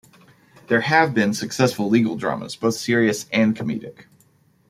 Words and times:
There 0.65 0.81
have 0.81 1.13
been 1.13 1.31
successful 1.35 1.87
legal 1.87 2.15
dramas 2.17 2.55
both 2.55 2.73
serious 2.73 3.27
and 3.31 3.55
comedic. 3.55 4.05